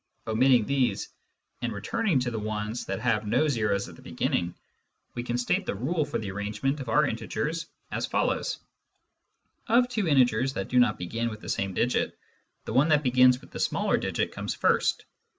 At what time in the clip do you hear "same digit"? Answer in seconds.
11.49-12.17